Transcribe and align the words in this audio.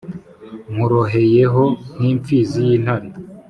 Muroheyeho 0.75 1.63
nk’imfizi 1.95 2.59
y’intare 2.69 3.09